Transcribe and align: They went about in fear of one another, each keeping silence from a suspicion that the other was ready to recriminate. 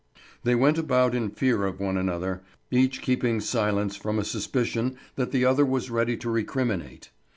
They 0.43 0.55
went 0.55 0.79
about 0.79 1.13
in 1.13 1.29
fear 1.29 1.63
of 1.63 1.79
one 1.79 1.95
another, 1.95 2.41
each 2.71 3.03
keeping 3.03 3.39
silence 3.39 3.95
from 3.95 4.17
a 4.17 4.23
suspicion 4.25 4.97
that 5.15 5.29
the 5.31 5.45
other 5.45 5.63
was 5.63 5.91
ready 5.91 6.17
to 6.17 6.29
recriminate. 6.31 7.11